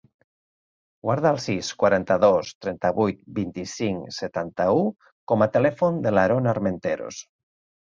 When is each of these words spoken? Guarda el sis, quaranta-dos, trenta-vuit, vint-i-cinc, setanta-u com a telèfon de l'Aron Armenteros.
Guarda 1.07 1.33
el 1.33 1.37
sis, 1.43 1.69
quaranta-dos, 1.83 2.51
trenta-vuit, 2.67 3.21
vint-i-cinc, 3.43 4.11
setanta-u 4.19 4.85
com 5.35 5.45
a 5.45 5.53
telèfon 5.57 6.05
de 6.09 6.19
l'Aron 6.21 6.55
Armenteros. 6.59 7.27